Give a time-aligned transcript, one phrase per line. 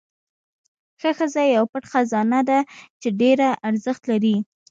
[0.99, 2.59] ښه ښځه یو پټ خزانه ده
[3.01, 4.35] چې ډېره ارزښت لري.